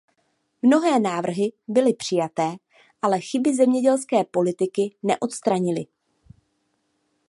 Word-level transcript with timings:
Mnohé 0.61 0.99
návrhy 0.99 1.51
byly 1.67 1.93
přijaté, 1.93 2.55
ale 3.01 3.19
chyby 3.19 3.55
zemědělské 3.55 4.23
politiky 4.23 4.95
neodstranily. 5.03 5.85